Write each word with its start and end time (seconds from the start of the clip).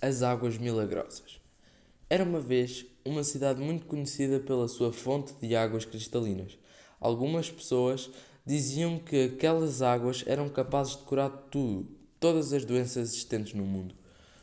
As 0.00 0.22
Águas 0.22 0.58
Milagrosas. 0.58 1.40
Era 2.10 2.22
uma 2.22 2.38
vez 2.38 2.84
uma 3.02 3.24
cidade 3.24 3.62
muito 3.62 3.86
conhecida 3.86 4.38
pela 4.38 4.68
sua 4.68 4.92
fonte 4.92 5.32
de 5.40 5.56
águas 5.56 5.86
cristalinas. 5.86 6.58
Algumas 7.00 7.50
pessoas 7.50 8.10
diziam 8.44 8.98
que 8.98 9.24
aquelas 9.24 9.80
águas 9.80 10.22
eram 10.26 10.50
capazes 10.50 10.98
de 10.98 11.04
curar 11.04 11.30
tudo, 11.50 11.88
todas 12.20 12.52
as 12.52 12.62
doenças 12.62 13.08
existentes 13.08 13.54
no 13.54 13.64
mundo. 13.64 13.94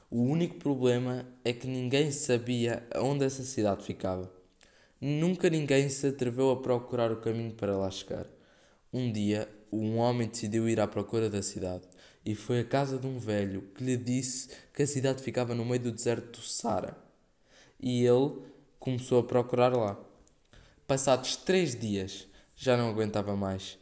O 0.10 0.24
único 0.24 0.56
problema 0.56 1.24
é 1.46 1.54
que 1.54 1.68
ninguém 1.68 2.10
sabia 2.12 2.82
onde 2.96 3.24
essa 3.24 3.44
cidade 3.44 3.86
ficava. 3.86 4.34
Nunca 5.00 5.52
ninguém 5.52 5.88
se 5.88 6.08
atreveu 6.08 6.50
a 6.50 6.62
procurar 6.64 7.12
o 7.12 7.22
caminho 7.22 7.54
para 7.54 7.78
lá 7.78 7.92
chegar. 7.92 8.26
Um 8.94 9.12
dia, 9.12 9.50
um 9.72 9.98
homem 9.98 10.28
decidiu 10.28 10.70
ir 10.70 10.80
à 10.80 10.88
procura 10.88 11.28
da 11.28 11.42
cidade 11.42 11.82
e 12.24 12.36
foi 12.36 12.60
à 12.60 12.64
casa 12.64 13.00
de 13.00 13.08
um 13.08 13.18
velho 13.18 13.64
que 13.74 13.84
lhe 13.84 13.98
disse 13.98 14.50
que 14.72 14.84
a 14.84 14.88
cidade 14.88 15.24
ficava 15.24 15.56
no 15.56 15.66
meio 15.66 15.82
do 15.82 15.92
deserto 15.92 16.40
do 16.40 16.46
Sara. 16.46 16.96
E 17.80 18.06
ele 18.06 18.38
começou 18.80 19.20
a 19.20 19.24
procurar 19.24 19.76
lá. 19.76 20.00
Passados 20.86 21.36
três 21.36 21.76
dias, 21.76 22.28
já 22.56 22.78
não 22.78 22.88
aguentava 22.88 23.36
mais. 23.36 23.80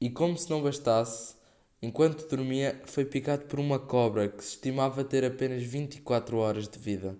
E 0.00 0.10
como 0.10 0.36
se 0.36 0.50
não 0.50 0.60
bastasse, 0.60 1.36
enquanto 1.80 2.28
dormia, 2.28 2.82
foi 2.84 3.04
picado 3.04 3.44
por 3.44 3.60
uma 3.60 3.78
cobra 3.78 4.28
que 4.28 4.42
se 4.42 4.54
estimava 4.54 5.04
ter 5.04 5.24
apenas 5.24 5.62
24 5.62 6.36
horas 6.38 6.66
de 6.66 6.80
vida. 6.80 7.16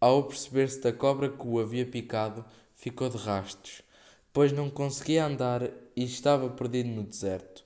Ao 0.00 0.22
perceber-se 0.22 0.80
da 0.80 0.92
cobra 0.92 1.28
que 1.28 1.48
o 1.48 1.58
havia 1.58 1.84
picado, 1.84 2.44
ficou 2.76 3.08
de 3.08 3.16
rastos, 3.16 3.82
pois 4.34 4.50
não 4.50 4.68
conseguia 4.68 5.24
andar 5.24 5.62
e 5.94 6.04
estava 6.04 6.50
perdido 6.50 6.88
no 6.88 7.04
deserto. 7.04 7.64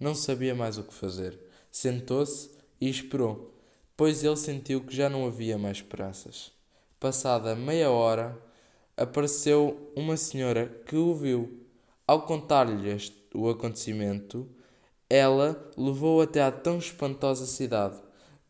Não 0.00 0.16
sabia 0.16 0.52
mais 0.52 0.76
o 0.76 0.82
que 0.82 0.92
fazer. 0.92 1.38
Sentou-se 1.70 2.50
e 2.80 2.90
esperou, 2.90 3.54
pois 3.96 4.24
ele 4.24 4.36
sentiu 4.36 4.80
que 4.80 4.94
já 4.94 5.08
não 5.08 5.26
havia 5.26 5.56
mais 5.56 5.76
esperanças. 5.76 6.50
Passada 6.98 7.54
meia 7.54 7.90
hora, 7.90 8.36
apareceu 8.96 9.92
uma 9.94 10.16
senhora 10.16 10.66
que 10.86 10.96
o 10.96 11.14
viu. 11.14 11.64
Ao 12.04 12.22
contar-lhe 12.22 12.96
o 13.32 13.48
acontecimento, 13.48 14.48
ela 15.08 15.70
levou-o 15.76 16.20
até 16.20 16.42
à 16.42 16.50
tão 16.50 16.78
espantosa 16.78 17.46
cidade, 17.46 17.96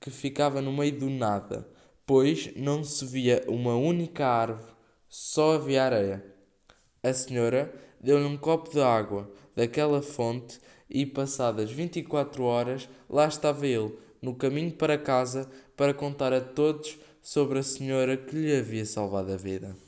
que 0.00 0.10
ficava 0.10 0.62
no 0.62 0.72
meio 0.72 0.98
do 0.98 1.10
nada, 1.10 1.68
pois 2.06 2.50
não 2.56 2.82
se 2.82 3.04
via 3.04 3.44
uma 3.46 3.76
única 3.76 4.26
árvore, 4.26 4.72
só 5.06 5.56
havia 5.56 5.84
areia. 5.84 6.37
A 7.02 7.12
senhora 7.12 7.72
deu-lhe 8.00 8.24
um 8.24 8.36
copo 8.36 8.70
de 8.70 8.80
água 8.80 9.30
daquela 9.54 10.02
fonte 10.02 10.58
e, 10.90 11.04
passadas 11.06 11.70
24 11.70 12.42
horas, 12.44 12.88
lá 13.08 13.26
estava 13.26 13.66
ele, 13.66 13.96
no 14.20 14.34
caminho 14.34 14.72
para 14.72 14.98
casa, 14.98 15.48
para 15.76 15.94
contar 15.94 16.32
a 16.32 16.40
todos 16.40 16.98
sobre 17.22 17.58
a 17.58 17.62
senhora 17.62 18.16
que 18.16 18.34
lhe 18.34 18.56
havia 18.56 18.84
salvado 18.84 19.32
a 19.32 19.36
vida. 19.36 19.87